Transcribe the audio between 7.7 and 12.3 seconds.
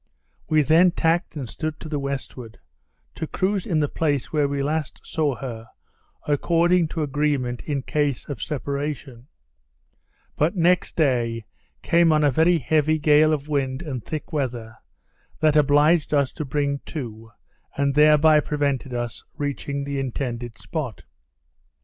case of separation; but next day came on